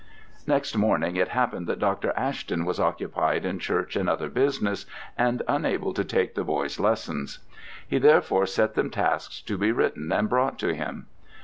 [0.47, 2.11] Next morning it happened that Dr.
[2.17, 7.37] Ashton was occupied in church and other business, and unable to take the boys' lessons.
[7.87, 11.05] He therefore set them tasks to be written and brought to him.